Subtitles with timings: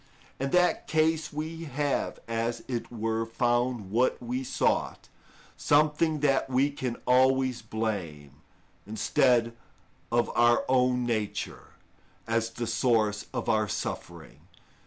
[0.39, 5.09] In that case we have, as it were, found what we sought,
[5.55, 8.41] something that we can always blame,
[8.87, 9.55] instead
[10.11, 11.75] of our own nature,
[12.25, 14.39] as the source of our suffering.